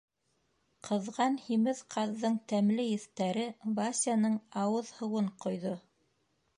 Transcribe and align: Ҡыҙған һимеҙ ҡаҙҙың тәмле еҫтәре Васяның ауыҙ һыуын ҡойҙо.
Ҡыҙған 0.87 1.37
һимеҙ 1.49 1.83
ҡаҙҙың 1.97 2.39
тәмле 2.53 2.87
еҫтәре 2.95 3.47
Васяның 3.79 4.41
ауыҙ 4.67 4.93
һыуын 4.99 5.33
ҡойҙо. 5.47 5.81